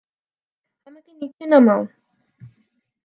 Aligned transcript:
আমাকে 0.87 1.11
নিচে 1.19 1.43
নামাও! 1.51 1.81